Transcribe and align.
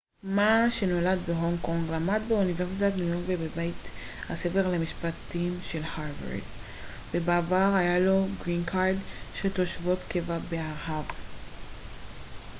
מא 0.23 0.69
שנולד 0.69 1.17
בהונג 1.27 1.57
קונג 1.61 1.91
למד 1.91 2.21
באוניברסיטת 2.27 2.91
ניו 2.95 3.07
יורק 3.07 3.23
ובבית 3.27 3.89
הספר 4.29 4.69
למשפטים 4.71 5.59
של 5.63 5.81
הרווארד 5.83 6.41
ובעבר 7.13 7.71
היה 7.75 7.99
לו 7.99 8.25
גרין 8.43 8.63
קארד 8.65 8.95
של 9.35 9.49
תושבות 9.53 9.99
קבע 10.09 10.37
בארה 10.49 11.01
ב 11.01 11.11